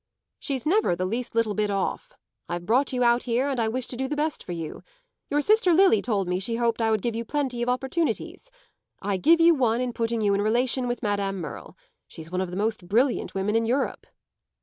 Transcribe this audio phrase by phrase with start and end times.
[0.39, 2.17] "She's never the least little bit 'off.'
[2.49, 4.81] I've brought you out here and I wish to do the best for you.
[5.29, 8.49] Your sister Lily told me she hoped I would give you plenty of opportunities.
[8.99, 11.77] I give you one in putting you in relation with Madame Merle.
[12.07, 14.07] She's one of the most brilliant women in Europe."